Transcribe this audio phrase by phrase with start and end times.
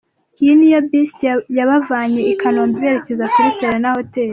[0.41, 1.11] Iyi niyo bus
[1.57, 4.29] yabavanye i Kanombe iberekeza kuri Serena hotel.